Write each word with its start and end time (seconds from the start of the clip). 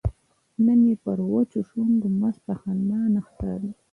نن 0.65 0.79
یې 0.89 0.95
پر 1.03 1.19
وچو 1.31 1.59
شونډو 1.69 2.07
مسته 2.21 2.51
خندا 2.61 3.01
نه 3.13 3.21
ښکاریږي 3.27 3.71